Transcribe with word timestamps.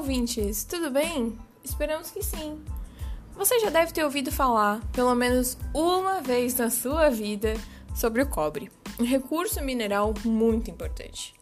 ouvintes, 0.00 0.64
tudo 0.64 0.90
bem? 0.90 1.38
Esperamos 1.62 2.10
que 2.10 2.22
sim. 2.22 2.58
Você 3.36 3.60
já 3.60 3.68
deve 3.68 3.92
ter 3.92 4.02
ouvido 4.02 4.32
falar, 4.32 4.80
pelo 4.92 5.14
menos 5.14 5.58
uma 5.74 6.22
vez 6.22 6.56
na 6.56 6.70
sua 6.70 7.10
vida, 7.10 7.52
sobre 7.94 8.22
o 8.22 8.26
cobre, 8.26 8.70
um 8.98 9.04
recurso 9.04 9.62
mineral 9.62 10.14
muito 10.24 10.70
importante. 10.70 11.34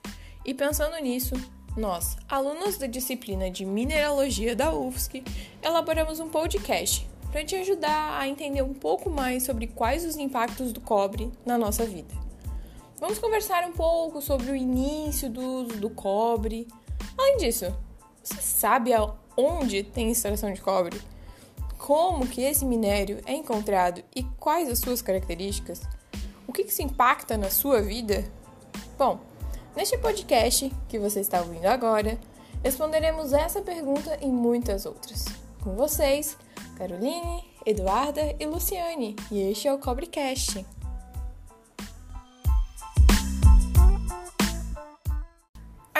E 0.44 0.52
pensando 0.52 1.00
nisso, 1.00 1.36
nós, 1.76 2.16
alunos 2.28 2.76
da 2.76 2.88
disciplina 2.88 3.48
de 3.48 3.64
Mineralogia 3.64 4.56
da 4.56 4.74
UFSC, 4.74 5.22
elaboramos 5.62 6.18
um 6.18 6.28
podcast 6.28 7.08
para 7.30 7.44
te 7.44 7.54
ajudar 7.54 8.18
a 8.20 8.26
entender 8.26 8.62
um 8.62 8.74
pouco 8.74 9.08
mais 9.08 9.44
sobre 9.44 9.68
quais 9.68 10.04
os 10.04 10.16
impactos 10.16 10.72
do 10.72 10.80
cobre 10.80 11.30
na 11.46 11.56
nossa 11.56 11.86
vida. 11.86 12.12
Vamos 12.98 13.20
conversar 13.20 13.62
um 13.68 13.72
pouco 13.72 14.20
sobre 14.20 14.50
o 14.50 14.56
início 14.56 15.30
do 15.30 15.40
uso 15.40 15.76
do 15.76 15.88
cobre. 15.88 16.66
Além 17.16 17.36
disso, 17.36 17.72
você 18.28 18.42
sabe 18.42 18.92
aonde 18.92 19.82
tem 19.82 20.10
extração 20.10 20.52
de 20.52 20.60
cobre? 20.60 21.00
Como 21.78 22.26
que 22.26 22.42
esse 22.42 22.64
minério 22.64 23.20
é 23.24 23.32
encontrado 23.32 24.02
e 24.14 24.22
quais 24.38 24.68
as 24.68 24.78
suas 24.78 25.00
características? 25.00 25.82
O 26.46 26.52
que, 26.52 26.64
que 26.64 26.74
se 26.74 26.82
impacta 26.82 27.38
na 27.38 27.50
sua 27.50 27.80
vida? 27.80 28.24
Bom, 28.98 29.20
neste 29.74 29.96
podcast 29.96 30.70
que 30.88 30.98
você 30.98 31.20
está 31.20 31.40
ouvindo 31.40 31.66
agora, 31.66 32.18
responderemos 32.62 33.32
essa 33.32 33.62
pergunta 33.62 34.18
e 34.20 34.26
muitas 34.26 34.84
outras. 34.84 35.24
Com 35.62 35.74
vocês, 35.74 36.36
Caroline, 36.76 37.44
Eduarda 37.64 38.34
e 38.38 38.46
Luciane, 38.46 39.16
e 39.30 39.40
este 39.40 39.68
é 39.68 39.72
o 39.72 39.78
Cobrecast. 39.78 40.64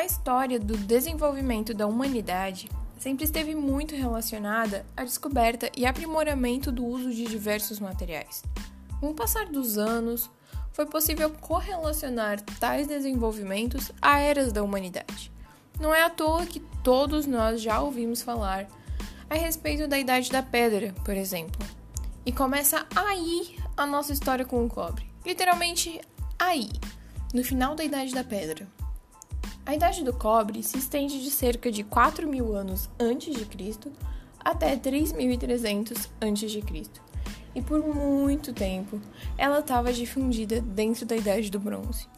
História 0.09 0.59
do 0.59 0.75
desenvolvimento 0.75 1.75
da 1.75 1.87
humanidade 1.87 2.67
sempre 2.99 3.25
esteve 3.25 3.55
muito 3.55 3.95
relacionada 3.95 4.87
à 4.97 5.05
descoberta 5.05 5.71
e 5.77 5.85
aprimoramento 5.85 6.73
do 6.73 6.85
uso 6.85 7.11
de 7.13 7.27
diversos 7.27 7.79
materiais. 7.79 8.43
Com 9.01 9.11
o 9.11 9.15
passar 9.15 9.47
dos 9.47 9.77
anos, 9.77 10.31
foi 10.73 10.87
possível 10.87 11.31
correlacionar 11.31 12.41
tais 12.59 12.87
desenvolvimentos 12.87 13.93
a 14.01 14.19
eras 14.19 14.51
da 14.51 14.63
humanidade. 14.63 15.31
Não 15.79 15.95
é 15.95 16.03
à 16.03 16.09
toa 16.09 16.47
que 16.47 16.61
todos 16.83 17.27
nós 17.27 17.61
já 17.61 17.81
ouvimos 17.81 18.23
falar 18.23 18.67
a 19.29 19.35
respeito 19.35 19.87
da 19.87 19.99
Idade 19.99 20.31
da 20.31 20.43
Pedra, 20.43 20.95
por 21.05 21.15
exemplo. 21.15 21.61
E 22.25 22.33
começa 22.33 22.87
aí 22.97 23.57
a 23.77 23.85
nossa 23.85 24.15
história 24.15 24.45
com 24.45 24.65
o 24.65 24.71
cobre. 24.71 25.07
Literalmente 25.25 26.01
aí, 26.39 26.71
no 27.35 27.45
final 27.45 27.75
da 27.75 27.85
Idade 27.85 28.15
da 28.15 28.25
Pedra. 28.25 28.67
A 29.69 29.75
idade 29.75 30.03
do 30.03 30.15
cobre 30.15 30.63
se 30.63 30.79
estende 30.79 31.23
de 31.23 31.31
cerca 31.31 31.71
de 31.71 31.85
4 31.85 32.27
mil 32.27 32.57
anos 32.57 32.89
antes 32.99 33.37
de 33.37 33.45
Cristo 33.45 33.93
até 34.43 34.75
3.300 34.75 36.09
antes 36.23 36.51
de 36.51 36.63
Cristo. 36.63 37.03
E 37.55 37.61
por 37.61 37.87
muito 37.87 38.55
tempo 38.55 38.99
ela 39.37 39.59
estava 39.59 39.93
difundida 39.93 40.63
dentro 40.63 41.05
da 41.05 41.15
idade 41.15 41.51
do 41.51 41.61
bronze. 41.61 42.09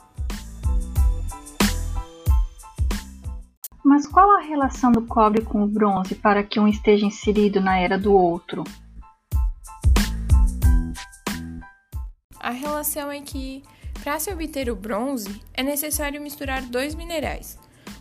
Mas 3.85 4.07
qual 4.07 4.31
a 4.39 4.43
relação 4.43 4.93
do 4.93 5.03
cobre 5.03 5.43
com 5.43 5.65
o 5.65 5.67
bronze 5.67 6.15
para 6.15 6.45
que 6.45 6.61
um 6.61 6.69
esteja 6.69 7.05
inserido 7.05 7.61
na 7.61 7.77
era 7.81 7.99
do 7.99 8.15
outro? 8.15 8.63
A 12.39 12.51
relação 12.51 13.11
é 13.11 13.21
que 13.21 13.65
para 14.03 14.19
se 14.19 14.33
obter 14.33 14.71
o 14.71 14.77
bronze, 14.77 15.41
é 15.55 15.63
necessário 15.63 16.21
misturar 16.21 16.63
dois 16.63 16.95
minerais, 16.95 17.59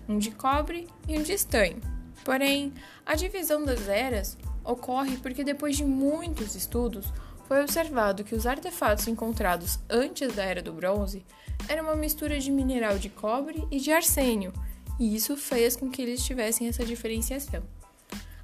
um 0.08 0.17
de 0.17 0.31
cobre 0.31 0.88
e 1.08 1.17
um 1.17 1.23
de 1.23 1.33
estanho. 1.33 1.82
Porém, 2.23 2.73
a 3.05 3.15
divisão 3.15 3.64
das 3.64 3.87
eras 3.87 4.38
ocorre 4.64 5.17
porque 5.17 5.43
depois 5.43 5.76
de 5.76 5.83
muitos 5.83 6.55
estudos, 6.55 7.11
foi 7.48 7.64
observado 7.64 8.23
que 8.23 8.36
os 8.36 8.45
artefatos 8.45 9.08
encontrados 9.08 9.80
antes 9.89 10.32
da 10.36 10.43
era 10.43 10.61
do 10.61 10.71
bronze 10.71 11.26
eram 11.67 11.86
uma 11.86 11.95
mistura 11.95 12.39
de 12.39 12.52
mineral 12.52 12.99
de 12.99 13.09
cobre 13.09 13.67
e 13.71 13.80
de 13.80 13.92
arsênio, 13.92 14.54
e 14.99 15.15
isso 15.15 15.36
fez 15.36 15.76
com 15.76 15.89
que 15.89 16.02
eles 16.02 16.23
tivessem 16.23 16.67
essa 16.67 16.86
diferenciação. 16.86 17.64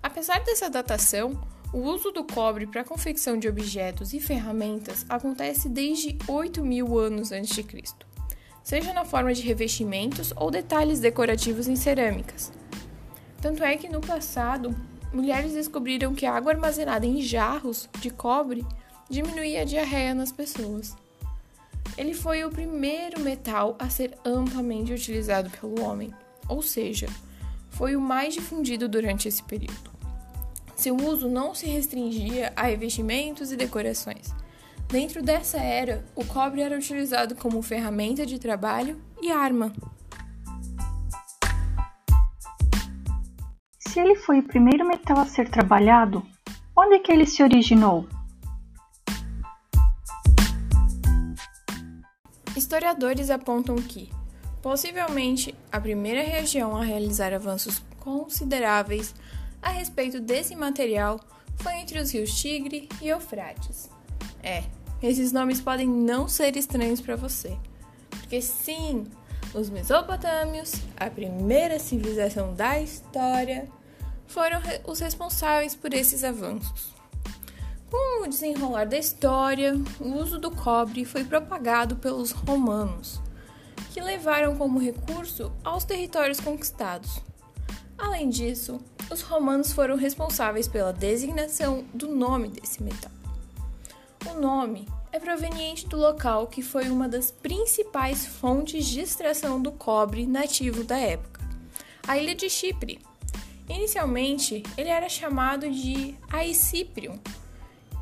Apesar 0.02 0.44
dessa 0.44 0.70
datação, 0.70 1.40
o 1.75 1.80
uso 1.80 2.09
do 2.09 2.24
cobre 2.24 2.66
para 2.66 2.80
a 2.80 2.86
confecção 2.86 3.38
de 3.38 3.50
objetos 3.50 4.13
e 4.13 4.19
ferramentas 4.22 5.06
acontece 5.09 5.68
desde 5.68 6.18
8 6.25 6.63
mil 6.63 6.97
anos 6.97 7.34
antes 7.34 7.53
de 7.53 7.63
Cristo, 7.63 8.08
seja 8.63 8.94
na 8.94 9.03
forma 9.03 9.34
de 9.34 9.41
revestimentos 9.41 10.31
ou 10.38 10.50
detalhes 10.50 11.02
decorativos 11.02 11.68
em 11.68 11.75
cerâmicas. 11.75 12.53
Tanto 13.41 13.62
é 13.62 13.75
que 13.75 13.90
no 13.90 14.00
passado, 14.00 14.74
mulheres 15.12 15.52
descobriram 15.52 16.16
que 16.16 16.25
a 16.25 16.34
água 16.34 16.53
armazenada 16.53 17.06
em 17.06 17.22
jarros 17.22 17.90
de 18.00 18.09
cobre 18.09 18.66
diminuía 19.09 19.64
a 19.64 19.66
diarreia 19.66 20.16
nas 20.16 20.31
pessoas. 20.31 20.96
Ele 21.97 22.14
foi 22.14 22.46
o 22.46 22.50
primeiro 22.50 23.19
metal 23.19 23.75
a 23.78 23.90
ser 23.90 24.18
amplamente 24.24 24.94
utilizado 24.94 25.50
pelo 25.50 25.84
homem, 25.84 26.09
ou 26.47 26.62
seja, 26.62 27.08
foi 27.72 27.97
o 27.97 28.02
mais 28.02 28.34
difundido 28.34 28.88
durante 28.88 29.28
esse 29.28 29.44
período. 29.44 29.95
Seu 30.75 30.96
uso 30.97 31.30
não 31.30 31.56
se 31.56 31.68
restringia 31.68 32.52
a 32.56 32.63
revestimentos 32.63 33.52
e 33.52 33.56
decorações. 33.56 34.34
Dentro 34.90 35.24
dessa 35.24 35.58
era, 35.58 36.06
o 36.13 36.24
cobre 36.25 36.62
era 36.62 36.78
utilizado 36.78 37.34
como 37.34 37.62
ferramenta 37.62 38.25
de 38.25 38.38
trabalho 38.38 39.02
e 39.22 39.31
arma. 39.31 39.72
Se 43.80 44.00
ele 44.00 44.16
foi 44.16 44.40
o 44.40 44.44
primeiro 44.44 44.85
metal 44.85 45.19
a 45.19 45.25
ser 45.25 45.50
trabalhado, 45.50 46.22
onde 46.75 46.96
é 46.96 47.00
que 47.00 47.12
ele 47.12 47.25
se 47.25 47.41
originou? 47.41 48.08
Historiadores 52.56 53.30
apontam 53.30 53.75
que, 53.78 54.12
possivelmente, 54.62 55.56
a 55.72 55.80
primeira 55.80 56.22
região 56.22 56.75
a 56.75 56.84
realizar 56.84 57.34
avanços 57.34 57.81
consideráveis 58.00 59.16
a 59.62 59.70
respeito 59.70 60.20
desse 60.20 60.56
material 60.56 61.20
foi 61.58 61.76
entre 61.76 62.00
os 62.00 62.12
rios 62.12 62.34
Tigre 62.40 62.90
e 63.02 63.08
Eufrates. 63.08 63.90
É, 64.44 64.64
esses 65.02 65.32
nomes 65.32 65.62
podem 65.62 65.88
não 65.88 66.28
ser 66.28 66.56
estranhos 66.56 67.02
para 67.02 67.16
você, 67.16 67.58
porque 68.10 68.42
sim, 68.42 69.06
os 69.54 69.70
Mesopotâmios, 69.70 70.74
a 70.98 71.10
primeira 71.10 71.80
civilização 71.80 72.54
da 72.54 72.80
história, 72.80 73.70
foram 74.28 74.62
os 74.86 75.00
responsáveis 75.00 75.76
por 75.76 75.94
esses 75.94 76.24
avanços. 76.24 76.94
Com 77.90 78.24
o 78.24 78.28
desenrolar 78.28 78.86
da 78.86 78.98
história, 78.98 79.76
o 80.00 80.18
uso 80.18 80.40
do 80.40 80.52
cobre 80.52 81.06
foi 81.06 81.24
propagado 81.24 81.96
pelos 81.96 82.32
romanos, 82.32 83.22
que 83.94 84.02
levaram 84.02 84.58
como 84.58 84.80
recurso 84.80 85.52
aos 85.64 85.86
territórios 85.86 86.40
conquistados. 86.40 87.22
Além 87.98 88.30
disso, 88.30 88.82
os 89.10 89.22
romanos 89.22 89.72
foram 89.72 89.96
responsáveis 89.96 90.68
pela 90.68 90.92
designação 90.92 91.86
do 91.94 92.08
nome 92.08 92.50
desse 92.50 92.82
metal. 92.82 93.12
O 94.30 94.40
nome 94.40 94.88
é 95.12 95.20
proveniente 95.20 95.88
do 95.88 95.98
local 95.98 96.48
que 96.48 96.62
foi 96.62 96.90
uma 96.90 97.08
das 97.08 97.32
principais 97.32 98.26
fontes 98.26 98.86
de 98.86 99.02
extração 99.02 99.62
do 99.62 99.72
cobre 99.72 100.26
nativo 100.26 100.84
da 100.84 100.98
época, 100.98 101.42
a 102.08 102.18
ilha 102.18 102.36
de 102.36 102.50
Chipre. 102.50 103.00
Inicialmente, 103.70 104.64
ele 104.78 104.90
era 104.90 105.10
chamado 105.10 105.70
de 105.70 106.16
Aiciprium, 106.30 107.20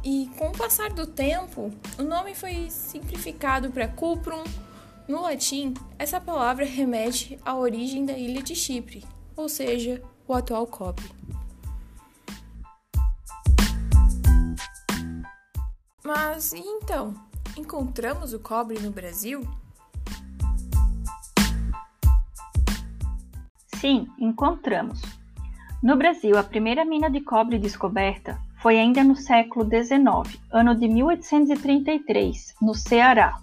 e 0.04 0.30
com 0.38 0.50
o 0.50 0.52
passar 0.52 0.90
do 0.90 1.08
tempo, 1.08 1.72
o 1.98 2.04
nome 2.04 2.36
foi 2.36 2.70
simplificado 2.70 3.72
para 3.72 3.88
Cuprum. 3.88 4.44
No 5.08 5.22
latim, 5.22 5.74
essa 5.98 6.20
palavra 6.20 6.66
remete 6.66 7.40
à 7.46 7.56
origem 7.56 8.06
da 8.06 8.12
ilha 8.14 8.44
de 8.44 8.54
Chipre, 8.54 9.06
ou 9.36 9.48
seja, 9.48 10.02
o 10.28 10.34
atual 10.34 10.68
cobre. 10.68 11.06
Mas 16.04 16.54
e 16.54 16.60
então? 16.60 17.14
Encontramos 17.58 18.34
o 18.34 18.40
cobre 18.40 18.80
no 18.80 18.92
Brasil? 18.92 19.42
Sim, 23.76 24.08
encontramos. 24.18 25.02
No 25.82 25.98
Brasil, 25.98 26.38
a 26.38 26.44
primeira 26.44 26.86
mina 26.86 27.10
de 27.10 27.22
cobre 27.22 27.60
descoberta 27.60 28.40
foi 28.62 28.80
ainda 28.80 29.04
no 29.04 29.16
século 29.16 29.66
XIX, 29.66 30.40
ano 30.52 30.74
de 30.74 30.88
1833, 30.88 32.56
no 32.62 32.74
Ceará. 32.74 33.40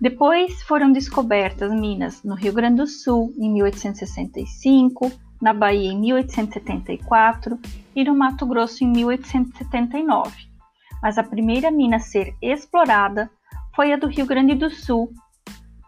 Depois 0.00 0.62
foram 0.62 0.92
descobertas 0.92 1.72
minas 1.72 2.22
no 2.22 2.34
Rio 2.34 2.52
Grande 2.52 2.76
do 2.76 2.86
Sul, 2.86 3.32
em 3.38 3.50
1865, 3.50 5.10
na 5.40 5.52
Bahia 5.52 5.92
em 5.92 5.98
1874 5.98 7.58
e 7.94 8.04
no 8.04 8.14
Mato 8.14 8.46
Grosso 8.46 8.84
em 8.84 8.88
1879. 8.88 10.48
Mas 11.02 11.18
a 11.18 11.22
primeira 11.22 11.70
mina 11.70 11.96
a 11.96 12.00
ser 12.00 12.34
explorada 12.42 13.30
foi 13.74 13.92
a 13.92 13.96
do 13.96 14.08
Rio 14.08 14.26
Grande 14.26 14.54
do 14.54 14.68
Sul, 14.70 15.12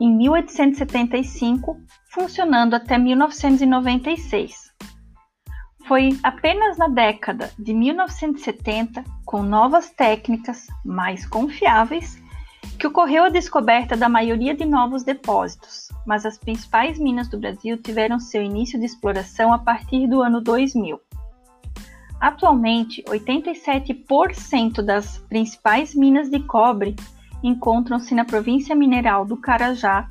em 0.00 0.14
1875, 0.17 1.79
funcionando 2.12 2.75
até 2.75 2.97
1996. 2.97 4.70
Foi 5.87 6.17
apenas 6.23 6.79
na 6.79 6.88
década 6.88 7.50
de 7.58 7.75
1970, 7.75 9.05
com 9.26 9.43
novas 9.43 9.91
técnicas 9.91 10.69
mais 10.85 11.26
confiáveis, 11.26 12.23
que 12.78 12.86
ocorreu 12.86 13.24
a 13.24 13.28
descoberta 13.28 13.96
da 13.96 14.08
maioria 14.08 14.54
de 14.54 14.64
novos 14.64 15.02
depósitos, 15.02 15.88
mas 16.06 16.24
as 16.24 16.38
principais 16.38 16.98
minas 16.98 17.28
do 17.28 17.38
Brasil 17.38 17.76
tiveram 17.76 18.18
seu 18.18 18.42
início 18.42 18.78
de 18.78 18.86
exploração 18.86 19.52
a 19.52 19.58
partir 19.58 20.06
do 20.06 20.22
ano 20.22 20.40
2000. 20.40 21.00
Atualmente, 22.20 23.02
87% 23.04 24.82
das 24.82 25.18
principais 25.18 25.94
minas 25.94 26.28
de 26.28 26.40
cobre 26.40 26.94
encontram-se 27.42 28.14
na 28.14 28.24
província 28.24 28.74
mineral 28.76 29.24
do 29.24 29.36
Carajá, 29.36 30.08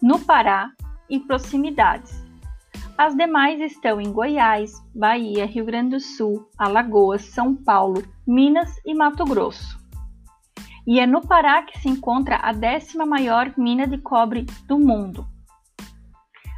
no 0.00 0.18
Pará 0.18 0.70
e 1.08 1.20
proximidades. 1.20 2.24
As 2.96 3.14
demais 3.14 3.60
estão 3.60 4.00
em 4.00 4.12
Goiás, 4.12 4.72
Bahia, 4.94 5.44
Rio 5.46 5.64
Grande 5.64 5.90
do 5.90 6.00
Sul, 6.00 6.48
Alagoas, 6.56 7.22
São 7.22 7.54
Paulo, 7.54 8.02
Minas 8.26 8.80
e 8.86 8.94
Mato 8.94 9.24
Grosso. 9.24 9.83
E 10.86 11.00
é 11.00 11.06
no 11.06 11.26
Pará 11.26 11.62
que 11.62 11.78
se 11.78 11.88
encontra 11.88 12.36
a 12.36 12.52
décima 12.52 13.06
maior 13.06 13.52
mina 13.56 13.86
de 13.86 13.98
cobre 13.98 14.46
do 14.66 14.78
mundo. 14.78 15.26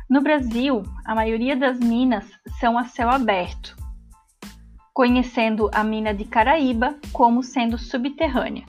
No 0.09 0.21
Brasil, 0.21 0.83
a 1.05 1.15
maioria 1.15 1.57
das 1.57 1.79
minas 1.79 2.25
são 2.59 2.77
a 2.79 2.85
céu 2.85 3.09
aberto, 3.09 3.77
conhecendo 4.93 5.71
a 5.73 5.85
mina 5.85 6.13
de 6.13 6.25
Caraíba 6.25 6.97
como 7.13 7.43
sendo 7.43 7.79
subterrânea. 7.79 8.65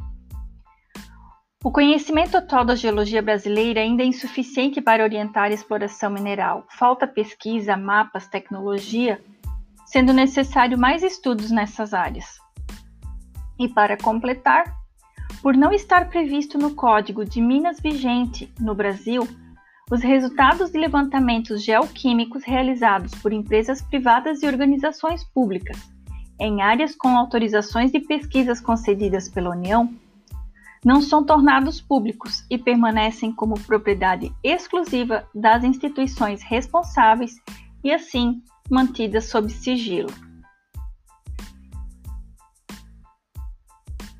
O 1.63 1.71
conhecimento 1.71 2.37
atual 2.37 2.63
da 2.63 2.75
geologia 2.75 3.21
brasileira 3.21 3.81
ainda 3.81 4.03
é 4.03 4.05
insuficiente 4.05 4.79
para 4.79 5.03
orientar 5.03 5.45
a 5.45 5.53
exploração 5.53 6.09
mineral. 6.09 6.65
Falta 6.69 7.07
pesquisa, 7.07 7.75
mapas, 7.75 8.27
tecnologia, 8.27 9.19
sendo 9.85 10.13
necessário 10.13 10.77
mais 10.77 11.01
estudos 11.01 11.49
nessas 11.49 11.93
áreas. 11.93 12.39
E 13.59 13.67
para 13.67 13.97
completar, 13.97 14.76
por 15.41 15.55
não 15.55 15.71
estar 15.71 16.09
previsto 16.09 16.57
no 16.57 16.73
Código 16.73 17.25
de 17.25 17.41
Minas 17.41 17.79
vigente 17.79 18.51
no 18.59 18.75
Brasil, 18.75 19.27
os 19.89 20.01
resultados 20.01 20.71
de 20.71 20.77
levantamentos 20.77 21.63
geoquímicos 21.63 22.43
realizados 22.43 23.15
por 23.15 23.31
empresas 23.31 23.81
privadas 23.81 24.43
e 24.43 24.47
organizações 24.47 25.23
públicas 25.23 25.97
em 26.39 26.61
áreas 26.61 26.95
com 26.95 27.17
autorizações 27.17 27.91
de 27.91 27.99
pesquisas 27.99 28.61
concedidas 28.61 29.27
pela 29.27 29.49
União 29.49 29.91
não 30.85 31.01
são 31.01 31.23
tornados 31.23 31.81
públicos 31.81 32.45
e 32.49 32.57
permanecem 32.57 33.31
como 33.31 33.59
propriedade 33.59 34.31
exclusiva 34.43 35.27
das 35.33 35.63
instituições 35.63 36.41
responsáveis 36.43 37.35
e, 37.83 37.91
assim, 37.91 38.41
mantidas 38.69 39.25
sob 39.25 39.51
sigilo. 39.51 40.09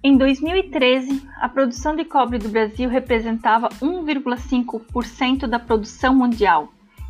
Em 0.10 0.16
2013, 0.16 1.28
a 1.42 1.50
produção 1.50 1.94
de 1.94 2.06
cobre 2.06 2.40
do 2.40 2.48
Brasil 2.48 2.90
representava 2.90 3.68
1,5% 3.82 5.48
da 5.48 5.60
produção 5.60 6.16
mundial, 6.16 6.70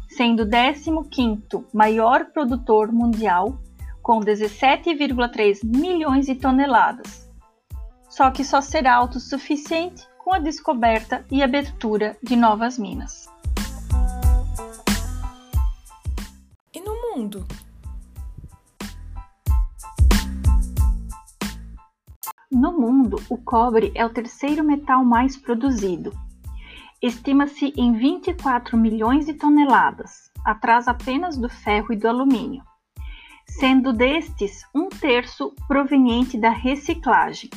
sendo 0.10 0.42
o 0.42 0.48
15º 0.48 1.64
maior 1.72 2.26
produtor 2.26 2.92
mundial, 2.92 3.62
com 4.02 4.20
17,3 4.20 5.60
milhões 5.64 6.26
de 6.26 6.34
toneladas 6.34 7.28
só 8.18 8.32
que 8.32 8.44
só 8.44 8.62
será 8.62 8.96
autossuficiente 8.96 10.08
com 10.18 10.34
a 10.34 10.40
descoberta 10.40 11.24
e 11.30 11.44
abertura 11.44 12.18
de 12.24 12.36
novas 12.36 12.76
minas. 12.80 13.30
E 16.74 16.82
no 16.82 16.96
mundo? 16.96 17.46
No 22.50 22.72
mundo, 22.72 23.18
o 23.30 23.38
cobre 23.38 23.92
é 23.94 24.06
o 24.06 24.10
terceiro 24.10 24.64
metal 24.64 25.04
mais 25.04 25.36
produzido. 25.36 26.14
Estima-se 27.02 27.74
em 27.76 27.92
24 27.92 28.78
milhões 28.78 29.26
de 29.26 29.34
toneladas, 29.34 30.32
atrás 30.46 30.88
apenas 30.88 31.38
do 31.38 31.50
ferro 31.50 31.92
e 31.92 31.98
do 31.98 32.08
alumínio, 32.08 32.64
sendo 33.46 33.92
destes 33.92 34.62
um 34.74 34.88
terço 34.88 35.54
proveniente 35.68 36.38
da 36.38 36.50
reciclagem. 36.50 37.50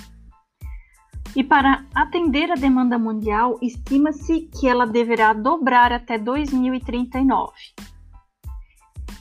E 1.36 1.44
para 1.44 1.86
atender 1.94 2.50
a 2.50 2.56
demanda 2.56 2.98
mundial, 2.98 3.60
estima-se 3.62 4.50
que 4.52 4.66
ela 4.66 4.84
deverá 4.84 5.32
dobrar 5.32 5.92
até 5.92 6.18
2039. 6.18 7.52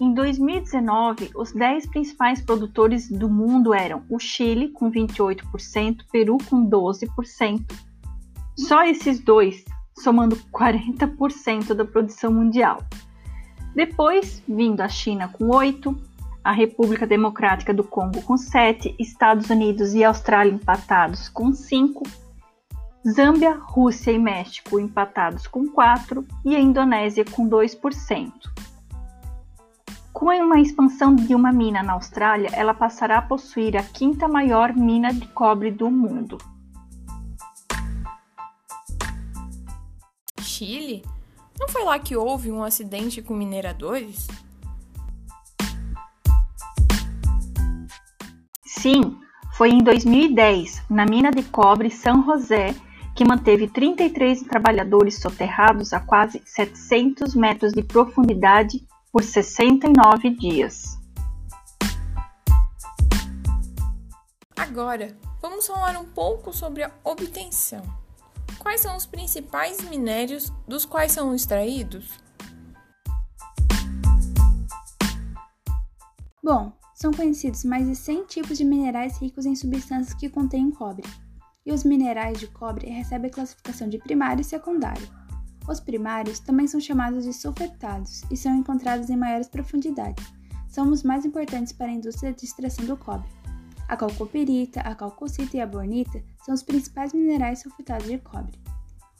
Em 0.01 0.13
2019, 0.13 1.31
os 1.35 1.51
10 1.51 1.87
principais 1.87 2.41
produtores 2.41 3.09
do 3.09 3.27
mundo 3.27 3.73
eram 3.73 4.03
o 4.09 4.17
Chile, 4.17 4.69
com 4.69 4.89
28%, 4.89 6.05
Peru, 6.09 6.37
com 6.49 6.65
12%. 6.69 7.65
Só 8.55 8.85
esses 8.85 9.19
dois, 9.19 9.65
somando 9.97 10.37
40% 10.53 11.73
da 11.73 11.83
produção 11.83 12.31
mundial. 12.31 12.81
Depois, 13.75 14.41
vindo 14.47 14.79
a 14.79 14.87
China 14.87 15.27
com 15.27 15.49
8%, 15.49 15.97
a 16.41 16.53
República 16.53 17.05
Democrática 17.05 17.73
do 17.73 17.83
Congo 17.83 18.21
com 18.21 18.37
7, 18.37 18.95
Estados 18.97 19.49
Unidos 19.49 19.93
e 19.93 20.05
Austrália 20.05 20.53
empatados 20.53 21.27
com 21.27 21.51
5, 21.51 22.03
Zâmbia, 23.05 23.59
Rússia 23.61 24.11
e 24.11 24.17
México 24.17 24.79
empatados 24.79 25.45
com 25.45 25.67
4 25.67 26.25
e 26.45 26.55
a 26.55 26.59
Indonésia 26.59 27.25
com 27.25 27.49
2%. 27.49 28.31
Com 30.19 30.25
uma 30.25 30.59
expansão 30.59 31.15
de 31.15 31.33
uma 31.33 31.49
mina 31.49 31.81
na 31.81 31.93
Austrália, 31.93 32.49
ela 32.51 32.73
passará 32.73 33.19
a 33.19 33.21
possuir 33.21 33.77
a 33.77 33.83
quinta 33.83 34.27
maior 34.27 34.73
mina 34.73 35.13
de 35.13 35.25
cobre 35.29 35.71
do 35.71 35.89
mundo. 35.89 36.37
Chile? 40.41 41.05
Não 41.57 41.69
foi 41.69 41.85
lá 41.85 41.97
que 41.97 42.17
houve 42.17 42.51
um 42.51 42.61
acidente 42.61 43.21
com 43.21 43.33
mineradores? 43.33 44.27
Sim, 48.65 49.17
foi 49.53 49.69
em 49.69 49.81
2010, 49.81 50.83
na 50.89 51.05
mina 51.05 51.31
de 51.31 51.43
cobre 51.43 51.89
São 51.89 52.25
José, 52.25 52.75
que 53.15 53.23
manteve 53.23 53.69
33 53.69 54.41
trabalhadores 54.41 55.21
soterrados 55.21 55.93
a 55.93 56.01
quase 56.01 56.41
700 56.45 57.33
metros 57.35 57.71
de 57.71 57.81
profundidade 57.81 58.85
por 59.11 59.23
69 59.23 60.29
dias. 60.31 60.99
Agora, 64.55 65.17
vamos 65.41 65.65
falar 65.65 65.97
um 65.97 66.05
pouco 66.05 66.53
sobre 66.53 66.83
a 66.83 66.91
obtenção. 67.03 67.83
Quais 68.59 68.81
são 68.81 68.95
os 68.95 69.05
principais 69.05 69.81
minérios 69.89 70.51
dos 70.67 70.85
quais 70.85 71.11
são 71.11 71.33
extraídos? 71.33 72.19
Bom, 76.43 76.71
são 76.93 77.11
conhecidos 77.11 77.63
mais 77.63 77.87
de 77.87 77.95
100 77.95 78.25
tipos 78.25 78.57
de 78.57 78.63
minerais 78.63 79.17
ricos 79.19 79.45
em 79.45 79.55
substâncias 79.55 80.13
que 80.13 80.29
contêm 80.29 80.69
cobre. 80.69 81.07
E 81.65 81.71
os 81.71 81.83
minerais 81.83 82.39
de 82.39 82.47
cobre 82.47 82.89
recebem 82.89 83.29
a 83.29 83.33
classificação 83.33 83.89
de 83.89 83.97
primário 83.97 84.41
e 84.41 84.45
secundário. 84.45 85.07
Os 85.69 85.79
primários 85.79 86.39
também 86.39 86.65
são 86.65 86.79
chamados 86.79 87.25
de 87.25 87.31
sulfetados 87.31 88.23
e 88.31 88.35
são 88.35 88.55
encontrados 88.55 89.07
em 89.11 89.15
maiores 89.15 89.47
profundidades. 89.47 90.25
São 90.67 90.89
os 90.89 91.03
mais 91.03 91.25
importantes 91.25 91.71
para 91.71 91.85
a 91.85 91.93
indústria 91.93 92.33
de 92.33 92.43
extração 92.43 92.85
do 92.85 92.97
cobre. 92.97 93.29
A 93.87 93.95
calcoperita, 93.95 94.81
a 94.81 94.95
calcocita 94.95 95.57
e 95.57 95.61
a 95.61 95.67
bornita 95.67 96.23
são 96.43 96.55
os 96.55 96.63
principais 96.63 97.13
minerais 97.13 97.59
sulfetados 97.59 98.07
de 98.07 98.17
cobre. 98.17 98.59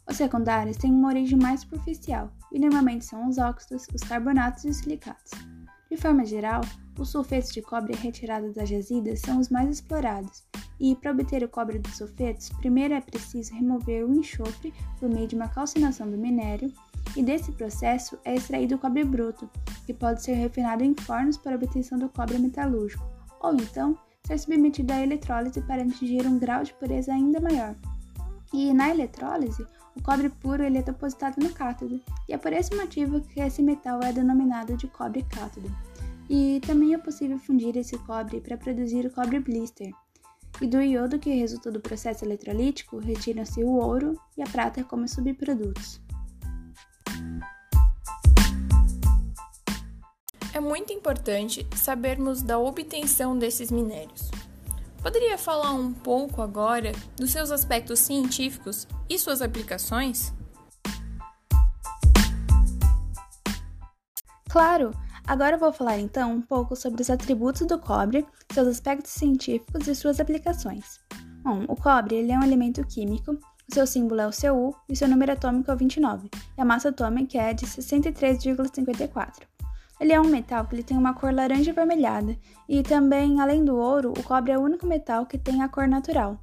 Os 0.10 0.18
secundários 0.18 0.78
têm 0.78 0.92
uma 0.92 1.10
origem 1.10 1.38
mais 1.38 1.62
superficial 1.62 2.32
e 2.52 2.58
normalmente 2.58 3.06
são 3.06 3.30
os 3.30 3.38
óxidos, 3.38 3.86
os 3.94 4.02
carbonatos 4.02 4.64
e 4.64 4.70
os 4.70 4.78
silicatos. 4.78 5.32
De 5.88 5.98
forma 5.98 6.26
geral, 6.26 6.62
os 6.98 7.10
sulfetos 7.10 7.52
de 7.52 7.62
cobre 7.62 7.94
retirados 7.96 8.56
das 8.56 8.70
jazidas 8.70 9.20
são 9.20 9.40
os 9.40 9.50
mais 9.50 9.70
explorados, 9.70 10.44
e 10.80 10.96
para 10.96 11.12
obter 11.12 11.44
o 11.44 11.50
cobre 11.50 11.80
dos 11.80 11.98
sulfetos, 11.98 12.50
primeiro 12.50 12.94
é 12.94 13.02
preciso 13.02 13.54
remover 13.54 14.06
o 14.06 14.14
enxofre 14.14 14.74
por 15.00 15.10
meio 15.10 15.28
de 15.28 15.36
uma 15.36 15.50
calcinação 15.50 16.10
do 16.10 16.18
minério, 16.18 16.72
e 17.16 17.24
desse 17.24 17.52
processo 17.52 18.18
é 18.24 18.36
extraído 18.36 18.76
o 18.76 18.80
cobre 18.80 19.04
bruto, 19.04 19.50
que 19.86 19.94
pode 19.94 20.24
ser 20.24 20.34
refinado 20.34 20.84
em 20.84 20.96
fornos 20.96 21.38
para 21.38 21.56
obtenção 21.56 21.98
do 21.98 22.10
cobre 22.10 22.38
metalúrgico, 22.38 23.04
ou 23.42 23.54
então 23.56 23.98
ser 24.26 24.38
submetido 24.38 24.94
à 24.94 25.02
eletrólise 25.02 25.62
para 25.62 25.82
atingir 25.82 26.26
um 26.28 26.38
grau 26.38 26.64
de 26.64 26.74
pureza 26.74 27.12
ainda 27.12 27.40
maior. 27.40 27.76
E 28.54 28.74
na 28.74 28.90
eletrólise, 28.90 29.66
o 29.96 30.02
cobre 30.02 30.30
puro 30.30 30.64
ele 30.64 30.78
é 30.78 30.82
depositado 30.82 31.42
no 31.42 31.50
cátodo, 31.52 32.00
e 32.28 32.34
é 32.34 32.38
por 32.38 32.54
esse 32.54 32.76
motivo 32.76 33.22
que 33.22 33.40
esse 33.40 33.62
metal 33.62 34.02
é 34.02 34.14
denominado 34.14 34.78
de 34.78 34.88
cobre 34.88 35.24
cátodo. 35.24 35.70
E 36.30 36.62
também 36.66 36.94
é 36.94 36.98
possível 36.98 37.40
fundir 37.40 37.76
esse 37.76 37.98
cobre 37.98 38.40
para 38.40 38.56
produzir 38.56 39.06
o 39.06 39.12
cobre 39.12 39.40
blister. 39.40 39.92
E 40.62 40.68
do 40.68 40.82
iodo 40.82 41.20
que 41.20 41.30
resulta 41.30 41.72
do 41.72 41.80
processo 41.80 42.26
eletrolítico, 42.26 43.00
retiram-se 43.00 43.64
o 43.64 43.70
ouro 43.70 44.20
e 44.38 44.42
a 44.42 44.46
prata 44.46 44.84
como 44.84 45.08
subprodutos. 45.08 46.02
É 50.54 50.60
é 50.60 50.62
muito 50.62 50.92
importante 50.92 51.66
sabermos 51.74 52.42
da 52.42 52.60
obtenção 52.60 53.38
desses 53.38 53.72
minérios. 53.72 54.30
Poderia 55.02 55.38
falar 55.38 55.72
um 55.72 55.94
pouco 55.94 56.42
agora 56.42 56.92
dos 57.16 57.32
seus 57.32 57.50
aspectos 57.50 58.00
científicos 58.00 58.86
e 59.10 59.18
suas 59.18 59.42
aplicações? 59.42 60.34
Claro! 64.50 64.92
Agora 65.30 65.60
vou 65.60 65.72
falar 65.72 66.00
então 66.00 66.34
um 66.34 66.42
pouco 66.42 66.76
sobre 66.76 67.04
os 67.04 67.10
atributos 67.12 67.68
do 67.68 67.78
cobre, 67.78 68.26
seus 68.52 68.68
aspectos 68.68 69.12
científicos 69.12 69.88
e 69.88 69.94
suas 69.94 70.20
aplicações. 70.20 71.00
Bom, 71.44 71.66
o 71.68 71.76
cobre 71.76 72.16
ele 72.16 72.32
é 72.32 72.40
um 72.40 72.42
elemento 72.42 72.84
químico, 72.88 73.34
o 73.34 73.72
seu 73.72 73.86
símbolo 73.86 74.22
é 74.22 74.28
o 74.28 74.32
Cu 74.32 74.76
e 74.90 74.96
seu 74.96 75.08
número 75.08 75.32
atômico 75.32 75.70
é 75.70 75.74
o 75.76 75.78
29, 75.78 76.32
e 76.58 76.60
a 76.60 76.66
massa 76.66 76.90
atômica 76.90 77.38
é 77.38 77.54
de 77.54 77.68
63,54. 77.68 79.44
Ele 80.00 80.14
é 80.14 80.20
um 80.20 80.26
metal 80.26 80.66
que 80.66 80.74
ele 80.74 80.82
tem 80.82 80.98
uma 80.98 81.14
cor 81.14 81.32
laranja 81.32 81.70
avermelhada, 81.70 82.36
e 82.68 82.82
também, 82.82 83.40
além 83.40 83.64
do 83.64 83.78
ouro, 83.78 84.12
o 84.18 84.24
cobre 84.24 84.54
é 84.54 84.58
o 84.58 84.64
único 84.64 84.88
metal 84.88 85.28
que 85.28 85.38
tem 85.38 85.62
a 85.62 85.70
cor 85.70 85.88
natural. 85.88 86.40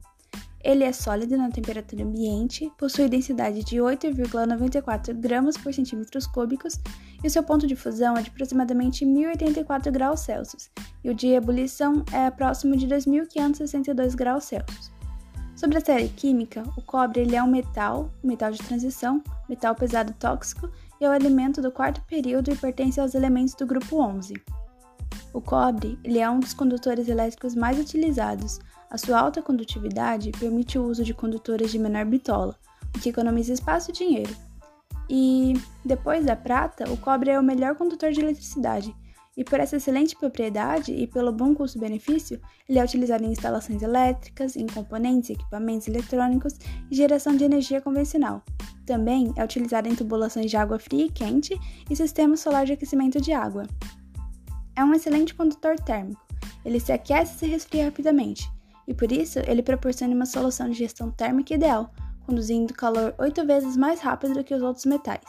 Ele 0.66 0.82
é 0.82 0.92
sólido 0.92 1.36
na 1.36 1.48
temperatura 1.48 2.02
ambiente, 2.02 2.72
possui 2.76 3.08
densidade 3.08 3.62
de 3.62 3.76
8,94 3.76 5.14
gramas 5.14 5.56
por 5.56 5.72
centímetros 5.72 6.26
cúbicos 6.26 6.80
e 7.22 7.30
seu 7.30 7.44
ponto 7.44 7.68
de 7.68 7.76
fusão 7.76 8.16
é 8.16 8.22
de 8.22 8.30
aproximadamente 8.30 9.06
1084 9.06 9.92
graus 9.92 10.18
Celsius, 10.18 10.68
e 11.04 11.08
o 11.08 11.14
de 11.14 11.28
ebulição 11.28 12.04
é 12.12 12.28
próximo 12.32 12.76
de 12.76 12.84
2562 12.88 14.16
graus 14.16 14.42
Celsius. 14.46 14.90
Sobre 15.54 15.78
a 15.78 15.80
série 15.80 16.08
química, 16.08 16.64
o 16.76 16.82
cobre 16.82 17.20
ele 17.20 17.36
é 17.36 17.42
um 17.44 17.46
metal, 17.46 18.10
metal 18.20 18.50
de 18.50 18.58
transição, 18.58 19.22
metal 19.48 19.72
pesado 19.76 20.12
tóxico 20.18 20.68
e 21.00 21.04
é 21.04 21.08
o 21.08 21.14
elemento 21.14 21.62
do 21.62 21.70
quarto 21.70 22.02
período 22.08 22.50
e 22.50 22.56
pertence 22.56 23.00
aos 23.00 23.14
elementos 23.14 23.54
do 23.54 23.68
grupo 23.68 24.00
11. 24.00 24.34
O 25.32 25.40
cobre 25.40 25.96
ele 26.02 26.18
é 26.18 26.28
um 26.28 26.40
dos 26.40 26.52
condutores 26.52 27.08
elétricos 27.08 27.54
mais 27.54 27.78
utilizados. 27.78 28.58
A 28.90 28.98
sua 28.98 29.18
alta 29.18 29.42
condutividade 29.42 30.30
permite 30.38 30.78
o 30.78 30.84
uso 30.84 31.04
de 31.04 31.12
condutores 31.12 31.70
de 31.70 31.78
menor 31.78 32.04
bitola, 32.04 32.56
o 32.94 33.00
que 33.00 33.08
economiza 33.08 33.52
espaço 33.52 33.90
e 33.90 33.94
dinheiro. 33.94 34.34
E, 35.08 35.54
depois 35.84 36.24
da 36.24 36.36
prata, 36.36 36.90
o 36.90 36.96
cobre 36.96 37.30
é 37.30 37.38
o 37.38 37.42
melhor 37.42 37.74
condutor 37.74 38.12
de 38.12 38.20
eletricidade, 38.20 38.94
e 39.36 39.44
por 39.44 39.60
essa 39.60 39.76
excelente 39.76 40.16
propriedade 40.16 40.92
e 40.92 41.06
pelo 41.06 41.30
bom 41.30 41.54
custo-benefício, 41.54 42.40
ele 42.66 42.78
é 42.78 42.84
utilizado 42.84 43.22
em 43.22 43.32
instalações 43.32 43.82
elétricas, 43.82 44.56
em 44.56 44.66
componentes 44.66 45.28
e 45.28 45.34
equipamentos 45.34 45.86
eletrônicos 45.86 46.54
e 46.90 46.96
geração 46.96 47.36
de 47.36 47.44
energia 47.44 47.80
convencional. 47.82 48.42
Também 48.86 49.34
é 49.36 49.44
utilizado 49.44 49.88
em 49.88 49.94
tubulações 49.94 50.50
de 50.50 50.56
água 50.56 50.78
fria 50.78 51.04
e 51.04 51.10
quente 51.10 51.58
e 51.90 51.94
sistemas 51.94 52.40
solar 52.40 52.64
de 52.64 52.72
aquecimento 52.72 53.20
de 53.20 53.32
água. 53.32 53.64
É 54.74 54.82
um 54.82 54.94
excelente 54.94 55.34
condutor 55.34 55.78
térmico. 55.80 56.24
Ele 56.64 56.80
se 56.80 56.92
aquece 56.92 57.34
e 57.34 57.38
se 57.38 57.46
resfria 57.46 57.84
rapidamente, 57.84 58.50
e 58.86 58.94
por 58.94 59.10
isso 59.10 59.38
ele 59.40 59.62
proporciona 59.62 60.14
uma 60.14 60.26
solução 60.26 60.68
de 60.68 60.78
gestão 60.78 61.10
térmica 61.10 61.54
ideal, 61.54 61.92
conduzindo 62.24 62.74
calor 62.74 63.14
oito 63.18 63.44
vezes 63.46 63.76
mais 63.76 64.00
rápido 64.00 64.34
do 64.34 64.44
que 64.44 64.54
os 64.54 64.62
outros 64.62 64.84
metais. 64.84 65.24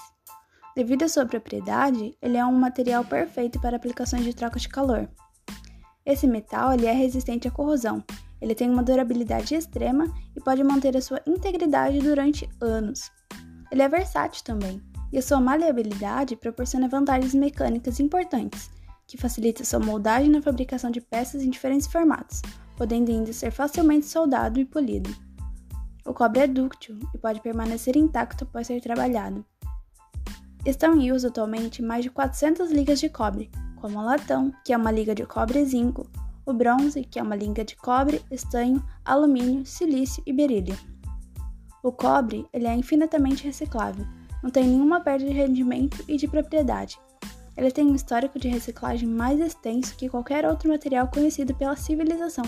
Devido 0.75 1.03
à 1.03 1.09
sua 1.09 1.25
propriedade, 1.25 2.15
ele 2.21 2.37
é 2.37 2.45
um 2.45 2.53
material 2.53 3.03
perfeito 3.03 3.59
para 3.59 3.77
aplicações 3.77 4.23
de 4.23 4.33
troca 4.33 4.59
de 4.59 4.69
calor. 4.69 5.09
Esse 6.05 6.27
metal 6.27 6.73
ele 6.73 6.85
é 6.85 6.93
resistente 6.93 7.47
à 7.47 7.51
corrosão, 7.51 8.03
ele 8.39 8.53
tem 8.53 8.69
uma 8.69 8.83
durabilidade 8.83 9.55
extrema 9.55 10.05
e 10.35 10.39
pode 10.39 10.63
manter 10.63 10.95
a 10.95 11.01
sua 11.01 11.21
integridade 11.25 11.99
durante 11.99 12.47
anos. 12.61 13.11
Ele 13.71 13.81
é 13.81 13.89
versátil 13.89 14.43
também, 14.43 14.81
e 15.11 15.17
a 15.17 15.21
sua 15.21 15.39
maleabilidade 15.39 16.35
proporciona 16.35 16.87
vantagens 16.87 17.33
mecânicas 17.33 17.99
importantes, 17.99 18.69
que 19.07 19.17
facilita 19.17 19.65
sua 19.65 19.79
moldagem 19.79 20.29
na 20.29 20.41
fabricação 20.41 20.91
de 20.91 21.01
peças 21.01 21.41
em 21.41 21.49
diferentes 21.49 21.87
formatos, 21.87 22.41
podendo 22.77 23.11
ainda 23.11 23.33
ser 23.33 23.51
facilmente 23.51 24.05
soldado 24.05 24.59
e 24.59 24.65
polido. 24.65 25.13
O 26.05 26.13
cobre 26.13 26.39
é 26.39 26.47
dúctil 26.47 26.97
e 27.13 27.17
pode 27.17 27.41
permanecer 27.41 27.97
intacto 27.97 28.45
após 28.45 28.67
ser 28.67 28.79
trabalhado. 28.79 29.43
Estão 30.65 30.97
em 30.99 31.11
uso 31.11 31.27
atualmente 31.27 31.81
mais 31.81 32.03
de 32.03 32.09
400 32.09 32.71
ligas 32.71 32.99
de 32.99 33.09
cobre, 33.09 33.51
como 33.75 33.99
o 33.99 34.03
latão, 34.03 34.53
que 34.63 34.71
é 34.71 34.77
uma 34.77 34.91
liga 34.91 35.13
de 35.13 35.25
cobre 35.25 35.59
e 35.59 35.65
zinco, 35.65 36.09
o 36.45 36.53
bronze, 36.53 37.03
que 37.03 37.19
é 37.19 37.23
uma 37.23 37.35
liga 37.35 37.65
de 37.65 37.75
cobre, 37.75 38.21
estanho, 38.31 38.81
alumínio, 39.03 39.65
silício 39.65 40.23
e 40.25 40.31
berílio. 40.31 40.77
O 41.83 41.91
cobre 41.91 42.45
ele 42.53 42.67
é 42.67 42.73
infinitamente 42.73 43.43
reciclável, 43.43 44.05
não 44.41 44.49
tem 44.49 44.65
nenhuma 44.65 45.01
perda 45.01 45.25
de 45.25 45.31
rendimento 45.31 46.03
e 46.07 46.15
de 46.15 46.27
propriedade. 46.27 46.97
Ele 47.57 47.71
tem 47.71 47.87
um 47.87 47.95
histórico 47.95 48.39
de 48.39 48.47
reciclagem 48.47 49.09
mais 49.09 49.39
extenso 49.39 49.95
que 49.95 50.07
qualquer 50.07 50.45
outro 50.45 50.69
material 50.69 51.07
conhecido 51.07 51.55
pela 51.55 51.75
civilização. 51.75 52.45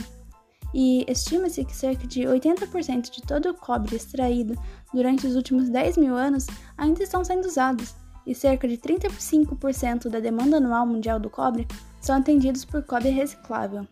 E 0.73 1.03
estima-se 1.07 1.65
que 1.65 1.75
cerca 1.75 2.05
de 2.05 2.21
80% 2.21 3.09
de 3.09 3.21
todo 3.21 3.49
o 3.49 3.53
cobre 3.53 3.95
extraído 3.95 4.55
durante 4.93 5.25
os 5.25 5.35
últimos 5.35 5.69
10 5.69 5.97
mil 5.97 6.15
anos 6.15 6.45
ainda 6.77 7.03
estão 7.03 7.23
sendo 7.23 7.45
usados, 7.45 7.95
e 8.25 8.35
cerca 8.35 8.67
de 8.67 8.77
35% 8.77 10.09
da 10.09 10.19
demanda 10.19 10.57
anual 10.57 10.85
mundial 10.85 11.19
do 11.19 11.29
cobre 11.29 11.67
são 11.99 12.15
atendidos 12.15 12.63
por 12.63 12.83
cobre 12.83 13.09
reciclável. 13.09 13.87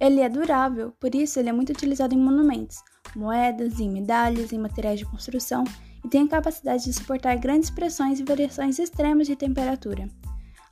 Ele 0.00 0.20
é 0.20 0.28
durável, 0.28 0.92
por 0.98 1.14
isso 1.14 1.38
ele 1.38 1.48
é 1.48 1.52
muito 1.52 1.70
utilizado 1.70 2.14
em 2.14 2.18
monumentos, 2.18 2.78
moedas, 3.14 3.78
em 3.78 3.90
medalhas, 3.90 4.52
em 4.52 4.58
materiais 4.58 4.98
de 4.98 5.06
construção 5.06 5.64
e 6.04 6.08
tem 6.08 6.22
a 6.22 6.28
capacidade 6.28 6.84
de 6.84 6.92
suportar 6.92 7.36
grandes 7.36 7.70
pressões 7.70 8.18
e 8.18 8.24
variações 8.24 8.78
extremas 8.78 9.26
de 9.26 9.36
temperatura. 9.36 10.08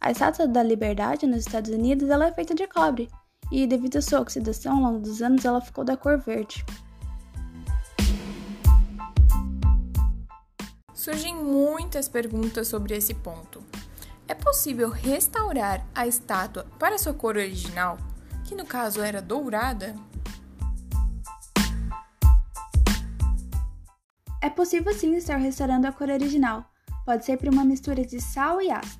A 0.00 0.10
estátua 0.10 0.49
da 0.49 0.62
Liberdade 0.62 1.26
nos 1.26 1.40
Estados 1.40 1.70
Unidos 1.70 2.08
ela 2.08 2.26
é 2.26 2.32
feita 2.32 2.54
de 2.54 2.66
cobre 2.66 3.08
e, 3.50 3.66
devido 3.66 3.97
à 3.97 4.02
sua 4.02 4.21
oxidação 4.21 4.76
ao 4.76 4.92
longo 4.92 5.00
dos 5.00 5.21
anos, 5.23 5.45
ela 5.45 5.61
ficou 5.61 5.85
da 5.85 5.97
cor 5.97 6.19
verde. 6.19 6.64
Surgem 10.95 11.35
muitas 11.35 12.09
perguntas 12.09 12.69
sobre 12.69 12.95
esse 12.95 13.14
ponto. 13.14 13.64
É 14.28 14.35
possível 14.35 14.90
restaurar 14.90 15.85
a 15.95 16.07
estátua 16.07 16.66
para 16.78 16.99
sua 16.99 17.14
cor 17.14 17.37
original, 17.37 17.99
que 18.45 18.54
no 18.54 18.66
caso 18.66 19.00
era 19.00 19.23
dourada? 19.23 19.97
É 24.42 24.49
possível 24.50 24.95
sim 24.95 25.16
estar 25.16 25.37
restaurando 25.37 25.87
a 25.87 25.92
cor 25.92 26.11
original. 26.11 26.64
Pode 27.07 27.25
ser 27.25 27.38
por 27.38 27.49
uma 27.49 27.64
mistura 27.64 28.04
de 28.04 28.21
sal 28.21 28.61
e 28.61 28.71
ácido. 28.71 29.00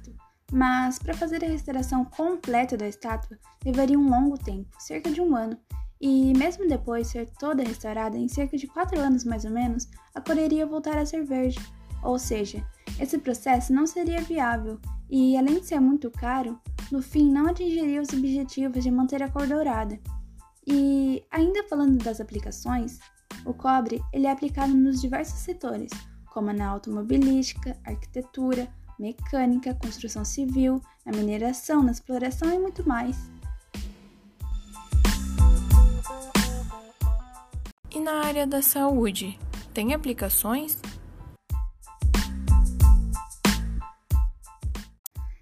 Mas 0.52 0.99
para 0.99 1.14
fazer 1.14 1.45
a 1.45 1.49
restauração 1.49 2.04
completa 2.04 2.76
da 2.76 2.88
estátua 2.88 3.38
levaria 3.64 3.99
um 3.99 4.09
longo 4.09 4.37
tempo, 4.37 4.69
cerca 4.78 5.11
de 5.11 5.21
um 5.21 5.37
ano, 5.37 5.57
e 6.00 6.33
mesmo 6.37 6.66
depois 6.66 7.09
ser 7.09 7.28
toda 7.38 7.62
restaurada, 7.62 8.16
em 8.16 8.26
cerca 8.26 8.57
de 8.57 8.66
4 8.66 8.99
anos 8.99 9.25
mais 9.25 9.45
ou 9.45 9.50
menos, 9.50 9.87
a 10.14 10.21
cor 10.21 10.38
iria 10.38 10.66
voltar 10.66 10.97
a 10.97 11.04
ser 11.04 11.25
verde. 11.25 11.61
Ou 12.02 12.19
seja, 12.19 12.64
esse 12.99 13.19
processo 13.19 13.73
não 13.73 13.87
seria 13.87 14.23
viável 14.23 14.80
e, 15.11 15.37
além 15.37 15.61
de 15.61 15.66
ser 15.66 15.78
muito 15.78 16.11
caro, 16.11 16.59
no 16.90 17.02
fim 17.02 17.30
não 17.30 17.47
atingiria 17.47 18.00
os 18.00 18.09
objetivos 18.09 18.83
de 18.83 18.90
manter 18.90 19.23
a 19.23 19.28
cor 19.28 19.47
dourada. 19.47 20.00
E, 20.66 21.23
ainda 21.30 21.62
falando 21.69 22.02
das 22.02 22.21
aplicações, 22.21 22.99
o 23.45 23.52
cobre 23.52 24.00
ele 24.12 24.26
é 24.26 24.30
aplicado 24.30 24.73
nos 24.73 25.00
diversos 25.00 25.40
setores, 25.40 25.90
como 26.33 26.52
na 26.52 26.69
automobilística, 26.69 27.76
arquitetura, 27.85 28.69
mecânica, 29.00 29.75
construção 29.75 30.25
civil, 30.25 30.80
na 31.04 31.12
mineração, 31.12 31.83
na 31.83 31.90
exploração 31.90 32.52
e 32.52 32.59
muito 32.59 32.87
mais. 32.87 33.16
E 37.90 37.99
na 37.99 38.25
área 38.25 38.47
da 38.47 38.62
saúde, 38.62 39.38
tem 39.73 39.95
aplicações? 39.95 40.78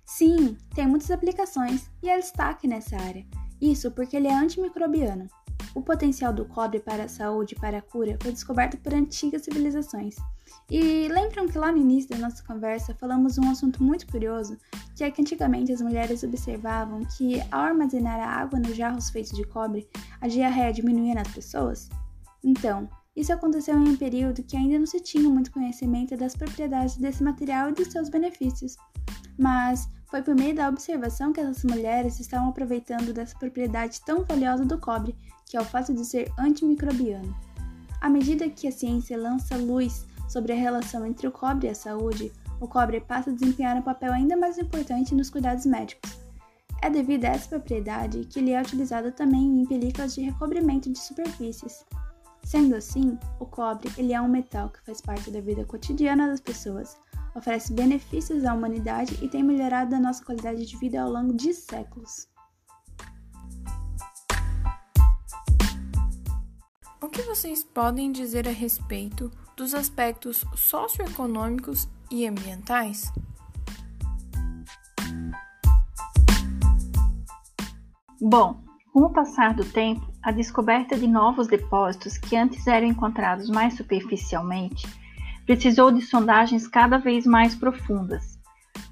Sim, 0.06 0.56
tem 0.74 0.86
muitas 0.86 1.10
aplicações 1.10 1.90
e 2.02 2.08
é 2.08 2.16
destaque 2.16 2.66
nessa 2.66 2.96
área. 2.96 3.26
Isso 3.60 3.90
porque 3.90 4.16
ele 4.16 4.28
é 4.28 4.34
antimicrobiano. 4.34 5.28
O 5.74 5.82
potencial 5.82 6.32
do 6.32 6.44
cobre 6.44 6.80
para 6.80 7.04
a 7.04 7.08
saúde 7.08 7.54
e 7.54 7.60
para 7.60 7.78
a 7.78 7.82
cura 7.82 8.16
foi 8.20 8.32
descoberto 8.32 8.78
por 8.78 8.94
antigas 8.94 9.42
civilizações. 9.42 10.16
E 10.70 11.08
lembram 11.08 11.48
que 11.48 11.58
lá 11.58 11.72
no 11.72 11.78
início 11.78 12.10
da 12.10 12.18
nossa 12.18 12.42
conversa 12.44 12.94
falamos 12.94 13.38
um 13.38 13.50
assunto 13.50 13.82
muito 13.82 14.06
curioso, 14.06 14.56
que 14.94 15.04
é 15.04 15.10
que 15.10 15.22
antigamente 15.22 15.72
as 15.72 15.80
mulheres 15.80 16.22
observavam 16.22 17.04
que 17.16 17.40
ao 17.50 17.60
armazenar 17.60 18.20
a 18.20 18.40
água 18.40 18.58
nos 18.58 18.76
jarros 18.76 19.10
feitos 19.10 19.32
de 19.32 19.44
cobre, 19.44 19.88
a 20.20 20.28
diarreia 20.28 20.72
diminuía 20.72 21.14
nas 21.14 21.28
pessoas? 21.28 21.88
Então, 22.42 22.88
isso 23.16 23.32
aconteceu 23.32 23.74
em 23.76 23.88
um 23.88 23.96
período 23.96 24.44
que 24.44 24.56
ainda 24.56 24.78
não 24.78 24.86
se 24.86 25.00
tinha 25.00 25.28
muito 25.28 25.50
conhecimento 25.50 26.16
das 26.16 26.36
propriedades 26.36 26.96
desse 26.96 27.22
material 27.22 27.70
e 27.70 27.72
dos 27.72 27.88
seus 27.88 28.08
benefícios. 28.08 28.76
Mas 29.36 29.88
foi 30.08 30.22
por 30.22 30.34
meio 30.34 30.54
da 30.54 30.68
observação 30.68 31.32
que 31.32 31.40
essas 31.40 31.64
mulheres 31.64 32.20
estavam 32.20 32.48
aproveitando 32.48 33.12
dessa 33.12 33.36
propriedade 33.36 34.00
tão 34.06 34.24
valiosa 34.24 34.64
do 34.64 34.78
cobre, 34.78 35.16
que 35.46 35.56
é 35.56 35.60
o 35.60 35.64
fato 35.64 35.92
de 35.92 36.04
ser 36.04 36.32
antimicrobiano. 36.38 37.34
À 38.00 38.08
medida 38.08 38.48
que 38.48 38.68
a 38.68 38.72
ciência 38.72 39.18
lança 39.18 39.56
luz 39.56 40.06
sobre 40.28 40.52
a 40.52 40.56
relação 40.56 41.06
entre 41.06 41.26
o 41.26 41.32
cobre 41.32 41.66
e 41.66 41.70
a 41.70 41.74
saúde, 41.74 42.32
o 42.60 42.68
cobre 42.68 43.00
passa 43.00 43.30
a 43.30 43.32
desempenhar 43.32 43.76
um 43.76 43.82
papel 43.82 44.12
ainda 44.12 44.36
mais 44.36 44.58
importante 44.58 45.14
nos 45.14 45.30
cuidados 45.30 45.64
médicos. 45.64 46.18
É 46.82 46.88
devido 46.88 47.24
a 47.24 47.28
essa 47.28 47.48
propriedade 47.48 48.24
que 48.26 48.38
ele 48.38 48.52
é 48.52 48.60
utilizado 48.60 49.10
também 49.10 49.60
em 49.60 49.66
películas 49.66 50.14
de 50.14 50.20
recobrimento 50.20 50.90
de 50.90 50.98
superfícies. 50.98 51.84
Sendo 52.44 52.76
assim, 52.76 53.18
o 53.40 53.46
cobre 53.46 53.90
ele 53.96 54.12
é 54.12 54.20
um 54.20 54.28
metal 54.28 54.70
que 54.70 54.80
faz 54.84 55.00
parte 55.00 55.30
da 55.30 55.40
vida 55.40 55.64
cotidiana 55.64 56.28
das 56.28 56.40
pessoas, 56.40 56.96
oferece 57.34 57.72
benefícios 57.72 58.44
à 58.44 58.54
humanidade 58.54 59.18
e 59.22 59.28
tem 59.28 59.42
melhorado 59.42 59.94
a 59.94 60.00
nossa 60.00 60.24
qualidade 60.24 60.64
de 60.64 60.76
vida 60.76 61.00
ao 61.02 61.10
longo 61.10 61.34
de 61.34 61.52
séculos. 61.52 62.28
O 67.00 67.08
que 67.08 67.22
vocês 67.22 67.64
podem 67.64 68.12
dizer 68.12 68.46
a 68.48 68.52
respeito 68.52 69.30
dos 69.58 69.74
aspectos 69.74 70.44
socioeconômicos 70.54 71.88
e 72.12 72.28
ambientais? 72.28 73.12
Bom, 78.20 78.62
com 78.92 79.00
o 79.00 79.10
passar 79.10 79.54
do 79.54 79.64
tempo, 79.64 80.06
a 80.22 80.30
descoberta 80.30 80.96
de 80.96 81.08
novos 81.08 81.48
depósitos 81.48 82.16
que 82.16 82.36
antes 82.36 82.68
eram 82.68 82.86
encontrados 82.86 83.50
mais 83.50 83.74
superficialmente 83.74 84.86
precisou 85.44 85.90
de 85.90 86.02
sondagens 86.02 86.68
cada 86.68 86.98
vez 86.98 87.26
mais 87.26 87.56
profundas, 87.56 88.38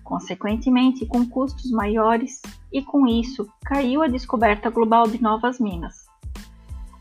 consequentemente 0.03 1.07
com 1.07 1.29
custos 1.29 1.71
maiores, 1.71 2.43
e 2.73 2.83
com 2.83 3.07
isso 3.07 3.49
caiu 3.65 4.03
a 4.03 4.09
descoberta 4.09 4.69
global 4.69 5.07
de 5.07 5.23
novas 5.23 5.61
minas. 5.61 6.07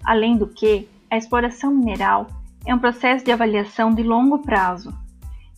Além 0.03 0.37
do 0.37 0.45
que, 0.45 0.87
a 1.09 1.17
exploração 1.17 1.73
mineral 1.73 2.27
é 2.65 2.73
um 2.73 2.79
processo 2.79 3.23
de 3.23 3.31
avaliação 3.31 3.93
de 3.93 4.01
longo 4.03 4.39
prazo. 4.39 4.93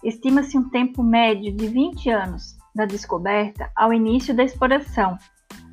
Estima-se 0.03 0.57
um 0.57 0.69
tempo 0.69 1.01
médio 1.01 1.55
de 1.55 1.67
20 1.67 2.09
anos 2.09 2.57
da 2.75 2.85
descoberta 2.85 3.71
ao 3.75 3.93
início 3.93 4.35
da 4.35 4.43
exploração, 4.43 5.17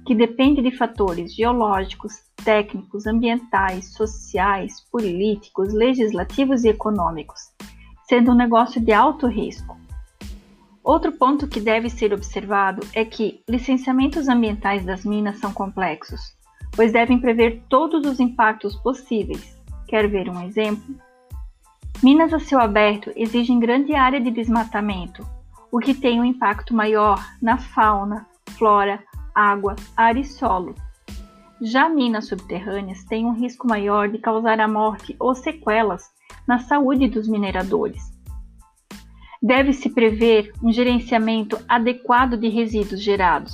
que 0.06 0.14
depende 0.14 0.62
de 0.62 0.76
fatores 0.76 1.34
geológicos, 1.34 2.12
técnicos, 2.44 3.06
ambientais, 3.06 3.92
sociais, 3.92 4.80
políticos, 4.90 5.72
legislativos 5.72 6.64
e 6.64 6.68
econômicos, 6.68 7.52
sendo 8.08 8.32
um 8.32 8.36
negócio 8.36 8.80
de 8.80 8.92
alto 8.92 9.26
risco. 9.26 9.76
Outro 10.82 11.12
ponto 11.12 11.48
que 11.48 11.60
deve 11.60 11.88
ser 11.88 12.12
observado 12.12 12.86
é 12.92 13.04
que 13.04 13.42
licenciamentos 13.48 14.28
ambientais 14.28 14.84
das 14.84 15.04
minas 15.04 15.38
são 15.38 15.52
complexos, 15.52 16.36
pois 16.72 16.92
devem 16.92 17.18
prever 17.18 17.62
todos 17.68 18.06
os 18.06 18.20
impactos 18.20 18.76
possíveis. 18.76 19.56
Quer 19.88 20.08
ver 20.08 20.28
um 20.28 20.42
exemplo? 20.42 20.94
Minas 22.02 22.32
a 22.34 22.38
céu 22.38 22.60
aberto 22.60 23.10
exigem 23.16 23.58
grande 23.58 23.94
área 23.94 24.20
de 24.20 24.30
desmatamento, 24.30 25.26
o 25.72 25.78
que 25.78 25.94
tem 25.94 26.20
um 26.20 26.24
impacto 26.24 26.74
maior 26.74 27.18
na 27.40 27.56
fauna, 27.56 28.26
flora, 28.50 29.02
água, 29.34 29.74
ar 29.96 30.16
e 30.16 30.24
solo. 30.24 30.74
Já 31.62 31.88
minas 31.88 32.28
subterrâneas 32.28 33.04
têm 33.04 33.24
um 33.24 33.32
risco 33.32 33.66
maior 33.66 34.08
de 34.08 34.18
causar 34.18 34.60
a 34.60 34.68
morte 34.68 35.16
ou 35.18 35.34
sequelas 35.34 36.04
na 36.46 36.58
saúde 36.58 37.08
dos 37.08 37.26
mineradores. 37.26 38.02
Deve-se 39.42 39.90
prever 39.90 40.52
um 40.62 40.72
gerenciamento 40.72 41.58
adequado 41.68 42.36
de 42.36 42.48
resíduos 42.48 43.02
gerados, 43.02 43.52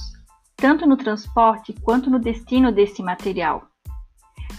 tanto 0.57 0.87
no 0.87 0.97
transporte 0.97 1.73
quanto 1.83 2.11
no 2.11 2.19
destino 2.19 2.73
desse 2.73 3.03
material. 3.03 3.67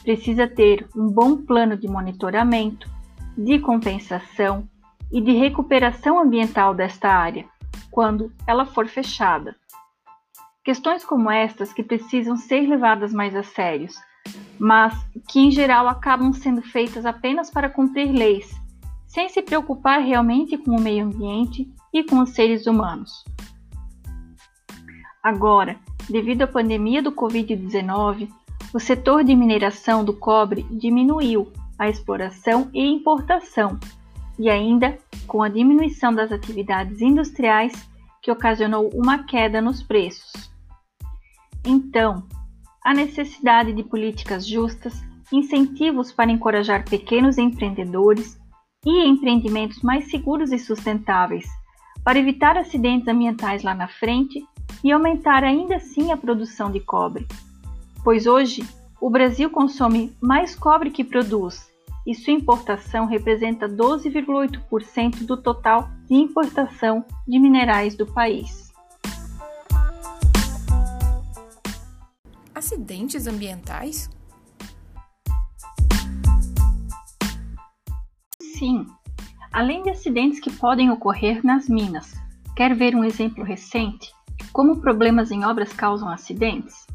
Precisa 0.03 0.47
ter 0.47 0.87
um 0.95 1.07
bom 1.07 1.37
plano 1.37 1.77
de 1.77 1.87
monitoramento, 1.87 2.89
de 3.37 3.59
compensação 3.59 4.67
e 5.11 5.21
de 5.21 5.31
recuperação 5.33 6.19
ambiental 6.19 6.73
desta 6.73 7.09
área, 7.09 7.45
quando 7.89 8.31
ela 8.47 8.65
for 8.65 8.87
fechada. 8.87 9.55
Questões 10.63 11.03
como 11.03 11.29
estas 11.29 11.73
que 11.73 11.83
precisam 11.83 12.37
ser 12.37 12.67
levadas 12.67 13.13
mais 13.13 13.35
a 13.35 13.43
sérios, 13.43 13.95
mas 14.59 14.93
que 15.27 15.39
em 15.39 15.51
geral 15.51 15.87
acabam 15.87 16.31
sendo 16.31 16.61
feitas 16.61 17.05
apenas 17.05 17.49
para 17.49 17.69
cumprir 17.69 18.11
leis, 18.11 18.51
sem 19.07 19.27
se 19.27 19.41
preocupar 19.41 19.99
realmente 19.99 20.57
com 20.57 20.71
o 20.71 20.81
meio 20.81 21.05
ambiente 21.05 21.67
e 21.93 22.03
com 22.03 22.19
os 22.19 22.29
seres 22.29 22.67
humanos. 22.67 23.25
Agora, 25.23 25.77
devido 26.09 26.43
à 26.43 26.47
pandemia 26.47 27.01
do 27.01 27.11
Covid-19, 27.11 28.29
o 28.73 28.79
setor 28.79 29.23
de 29.23 29.35
mineração 29.35 30.05
do 30.05 30.13
cobre 30.13 30.65
diminuiu 30.71 31.51
a 31.81 31.89
exploração 31.89 32.69
e 32.75 32.79
importação, 32.79 33.79
e 34.37 34.51
ainda 34.51 34.99
com 35.25 35.41
a 35.41 35.49
diminuição 35.49 36.13
das 36.13 36.31
atividades 36.31 37.01
industriais 37.01 37.73
que 38.21 38.29
ocasionou 38.29 38.91
uma 38.93 39.23
queda 39.23 39.59
nos 39.59 39.81
preços. 39.81 40.31
Então, 41.65 42.23
a 42.85 42.93
necessidade 42.93 43.73
de 43.73 43.81
políticas 43.81 44.45
justas, 44.45 44.93
incentivos 45.33 46.11
para 46.11 46.29
encorajar 46.29 46.87
pequenos 46.87 47.39
empreendedores 47.39 48.39
e 48.85 49.07
empreendimentos 49.07 49.81
mais 49.81 50.07
seguros 50.11 50.51
e 50.51 50.59
sustentáveis, 50.59 51.47
para 52.03 52.19
evitar 52.19 52.57
acidentes 52.57 53.07
ambientais 53.07 53.63
lá 53.63 53.73
na 53.73 53.87
frente 53.87 54.45
e 54.83 54.91
aumentar 54.91 55.43
ainda 55.43 55.77
assim 55.77 56.11
a 56.11 56.17
produção 56.17 56.71
de 56.71 56.79
cobre. 56.79 57.25
Pois 58.03 58.27
hoje, 58.27 58.63
o 59.01 59.09
Brasil 59.09 59.49
consome 59.49 60.15
mais 60.21 60.55
cobre 60.55 60.91
que 60.91 61.03
produz 61.03 61.70
e 62.05 62.15
sua 62.15 62.33
importação 62.33 63.05
representa 63.05 63.67
12,8% 63.67 65.25
do 65.25 65.37
total 65.41 65.89
de 66.07 66.15
importação 66.15 67.05
de 67.27 67.39
minerais 67.39 67.95
do 67.95 68.05
país. 68.05 68.71
acidentes 72.61 73.25
ambientais? 73.25 74.07
Sim, 78.39 78.85
além 79.51 79.81
de 79.81 79.89
acidentes 79.89 80.39
que 80.39 80.51
podem 80.51 80.91
ocorrer 80.91 81.43
nas 81.43 81.67
minas. 81.67 82.13
Quer 82.55 82.75
ver 82.75 82.95
um 82.95 83.03
exemplo 83.03 83.43
recente? 83.43 84.13
Como 84.53 84.79
problemas 84.79 85.31
em 85.31 85.43
obras 85.43 85.73
causam 85.73 86.07
acidentes? 86.07 86.85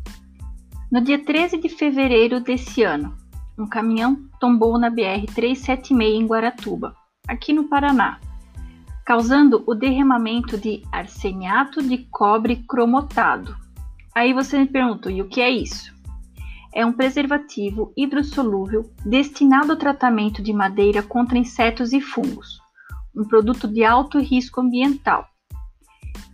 No 0.90 1.00
dia 1.00 1.18
13 1.18 1.58
de 1.58 1.68
fevereiro 1.68 2.38
desse 2.38 2.84
ano, 2.84 3.16
um 3.58 3.66
caminhão 3.66 4.16
tombou 4.40 4.78
na 4.78 4.90
BR-376 4.90 6.02
em 6.02 6.26
Guaratuba, 6.26 6.94
aqui 7.26 7.52
no 7.52 7.64
Paraná, 7.64 8.18
causando 9.04 9.62
o 9.66 9.74
derramamento 9.74 10.58
de 10.58 10.82
arseniato 10.92 11.82
de 11.82 11.98
cobre 12.10 12.64
cromotado, 12.68 13.54
Aí 14.16 14.32
você 14.32 14.58
me 14.58 14.66
pergunta, 14.66 15.12
e 15.12 15.20
o 15.20 15.28
que 15.28 15.42
é 15.42 15.50
isso? 15.50 15.94
É 16.74 16.86
um 16.86 16.92
preservativo 16.94 17.92
hidrossolúvel 17.94 18.90
destinado 19.04 19.72
ao 19.72 19.78
tratamento 19.78 20.42
de 20.42 20.54
madeira 20.54 21.02
contra 21.02 21.36
insetos 21.36 21.92
e 21.92 22.00
fungos, 22.00 22.58
um 23.14 23.24
produto 23.24 23.68
de 23.68 23.84
alto 23.84 24.18
risco 24.18 24.62
ambiental. 24.62 25.28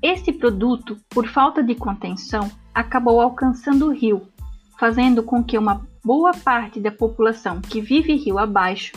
Este 0.00 0.32
produto, 0.32 0.96
por 1.10 1.26
falta 1.26 1.60
de 1.60 1.74
contenção, 1.74 2.48
acabou 2.72 3.20
alcançando 3.20 3.88
o 3.88 3.92
rio, 3.92 4.28
fazendo 4.78 5.24
com 5.24 5.42
que 5.42 5.58
uma 5.58 5.84
boa 6.04 6.32
parte 6.32 6.80
da 6.80 6.90
população 6.90 7.60
que 7.60 7.80
vive 7.80 8.16
rio 8.16 8.38
abaixo 8.38 8.92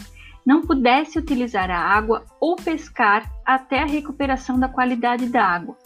não 0.46 0.62
pudesse 0.62 1.18
utilizar 1.18 1.72
a 1.72 1.80
água 1.80 2.24
ou 2.40 2.56
pescar 2.56 3.32
até 3.46 3.82
a 3.82 3.86
recuperação 3.86 4.60
da 4.60 4.70
qualidade 4.70 5.28
da 5.28 5.44
água 5.44 5.78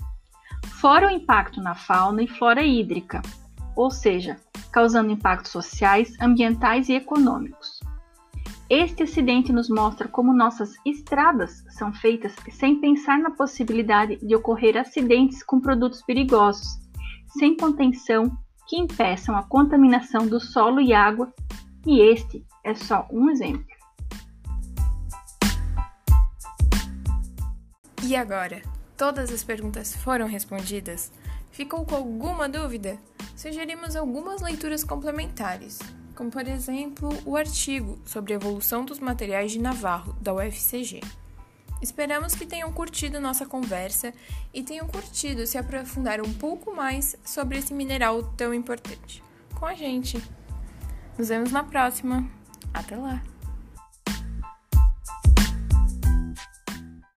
fora 0.79 1.07
o 1.07 1.11
impacto 1.11 1.61
na 1.61 1.75
fauna 1.75 2.23
e 2.23 2.27
flora 2.27 2.63
hídrica, 2.63 3.21
ou 3.75 3.91
seja, 3.91 4.37
causando 4.71 5.11
impactos 5.11 5.51
sociais, 5.51 6.13
ambientais 6.21 6.87
e 6.87 6.93
econômicos. 6.93 7.81
Este 8.69 9.03
acidente 9.03 9.51
nos 9.51 9.67
mostra 9.67 10.07
como 10.07 10.33
nossas 10.33 10.75
estradas 10.85 11.65
são 11.69 11.91
feitas 11.91 12.33
sem 12.51 12.79
pensar 12.79 13.19
na 13.19 13.31
possibilidade 13.31 14.17
de 14.25 14.35
ocorrer 14.35 14.77
acidentes 14.77 15.43
com 15.43 15.59
produtos 15.59 16.01
perigosos, 16.03 16.79
sem 17.37 17.57
contenção 17.57 18.31
que 18.69 18.77
impeçam 18.77 19.35
a 19.35 19.41
contaminação 19.41 20.27
do 20.27 20.39
solo 20.39 20.79
e 20.79 20.93
água, 20.93 21.33
e 21.87 22.01
este 22.01 22.45
é 22.63 22.75
só 22.75 23.07
um 23.11 23.27
exemplo. 23.31 23.65
E 28.03 28.15
agora? 28.15 28.61
Todas 28.95 29.31
as 29.31 29.43
perguntas 29.43 29.95
foram 29.95 30.27
respondidas? 30.27 31.11
Ficou 31.49 31.83
com 31.83 31.95
alguma 31.95 32.47
dúvida? 32.47 32.99
Sugerimos 33.35 33.95
algumas 33.95 34.39
leituras 34.39 34.83
complementares, 34.83 35.79
como 36.13 36.29
por 36.29 36.47
exemplo 36.47 37.09
o 37.25 37.35
artigo 37.35 37.97
sobre 38.05 38.33
a 38.33 38.35
evolução 38.35 38.85
dos 38.85 38.99
materiais 38.99 39.51
de 39.51 39.59
Navarro, 39.59 40.15
da 40.21 40.31
UFCG. 40.31 41.01
Esperamos 41.81 42.35
que 42.35 42.45
tenham 42.45 42.71
curtido 42.73 43.19
nossa 43.21 43.45
conversa 43.45 44.13
e 44.53 44.61
tenham 44.63 44.87
curtido 44.87 45.47
se 45.47 45.57
aprofundar 45.57 46.21
um 46.21 46.33
pouco 46.33 46.75
mais 46.75 47.15
sobre 47.23 47.57
esse 47.57 47.73
mineral 47.73 48.23
tão 48.35 48.53
importante. 48.53 49.23
Com 49.55 49.65
a 49.65 49.73
gente! 49.73 50.21
Nos 51.17 51.29
vemos 51.29 51.51
na 51.51 51.63
próxima! 51.63 52.29
Até 52.73 52.95
lá! 52.95 53.21